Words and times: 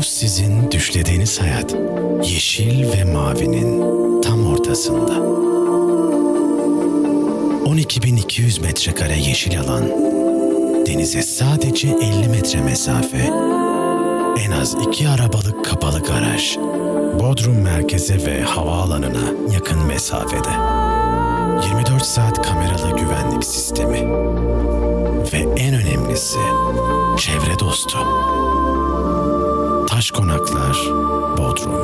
Bu 0.00 0.04
sizin 0.04 0.70
düşlediğiniz 0.70 1.40
hayat. 1.40 1.74
Yeşil 2.22 2.92
ve 2.92 3.04
mavinin 3.04 3.80
tam 4.22 4.46
ortasında. 4.46 5.12
12.200 7.64 8.62
metrekare 8.62 9.18
yeşil 9.18 9.60
alan. 9.60 9.82
Denize 10.86 11.22
sadece 11.22 11.88
50 11.88 12.28
metre 12.28 12.60
mesafe. 12.60 13.32
En 14.44 14.50
az 14.50 14.76
iki 14.88 15.08
arabalık 15.08 15.64
kapalı 15.64 16.02
garaj. 16.02 16.56
Bodrum 17.20 17.62
merkeze 17.62 18.26
ve 18.26 18.42
havaalanına 18.42 19.52
yakın 19.54 19.86
mesafede. 19.86 20.50
24 21.68 22.02
saat 22.02 22.42
kameralı 22.42 22.96
güvenlik 22.96 23.44
sistemi. 23.44 24.00
Ve 25.32 25.38
en 25.56 25.74
önemlisi 25.74 26.38
çevre 27.16 27.58
dostu. 27.58 27.98
Taş 30.00 30.10
Konaklar 30.10 30.76
Bodrum. 31.38 31.79